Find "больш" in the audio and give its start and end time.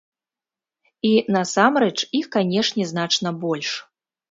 3.47-3.79